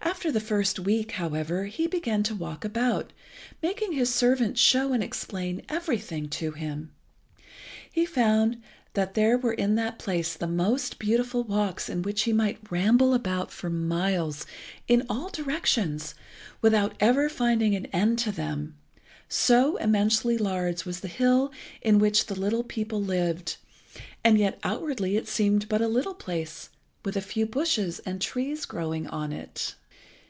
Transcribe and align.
After 0.00 0.32
the 0.32 0.40
first 0.40 0.78
week, 0.78 1.12
however, 1.12 1.66
he 1.66 1.86
began 1.86 2.22
to 2.24 2.34
walk 2.34 2.64
about, 2.64 3.12
making 3.62 3.92
his 3.92 4.14
servant 4.14 4.56
show 4.56 4.92
and 4.94 5.02
explain 5.02 5.62
everything 5.68 6.30
to 6.30 6.52
him. 6.52 6.92
He 7.90 8.06
found 8.06 8.62
that 8.94 9.12
there 9.14 9.36
were 9.36 9.52
in 9.52 9.74
that 9.74 9.98
place 9.98 10.34
the 10.34 10.46
most 10.46 10.98
beautiful 10.98 11.44
walks 11.44 11.90
in 11.90 12.02
which 12.02 12.22
he 12.22 12.32
might 12.32 12.70
ramble 12.70 13.12
about 13.12 13.50
for 13.52 13.68
miles, 13.68 14.46
in 14.86 15.04
all 15.10 15.28
directions, 15.28 16.14
without 16.62 16.94
ever 17.00 17.28
finding 17.28 17.76
an 17.76 17.86
end 17.86 18.18
to 18.20 18.32
them, 18.32 18.76
so 19.28 19.76
immensely 19.76 20.38
large 20.38 20.84
was 20.86 21.00
the 21.00 21.08
hill 21.08 21.52
in 21.82 21.98
which 21.98 22.26
the 22.26 22.40
little 22.40 22.64
people 22.64 23.02
lived, 23.02 23.56
and 24.24 24.38
yet 24.38 24.58
outwardly 24.62 25.16
it 25.16 25.28
seemed 25.28 25.68
but 25.68 25.82
a 25.82 25.88
little 25.88 26.14
place, 26.14 26.70
with 27.04 27.16
a 27.16 27.20
few 27.20 27.44
bushes 27.44 27.98
and 28.00 28.22
trees 28.22 28.64
growing 28.64 29.06
on 29.08 29.32
it. 29.32 29.74